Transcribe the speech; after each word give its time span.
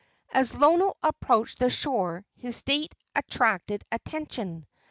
As 0.31 0.55
Lono 0.55 0.93
approached 1.03 1.59
the 1.59 1.69
shore 1.69 2.25
his 2.35 2.55
state 2.55 2.91
attracted 3.15 3.83
attention. 3.91 4.65